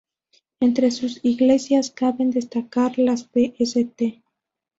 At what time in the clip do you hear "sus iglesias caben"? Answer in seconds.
0.89-2.31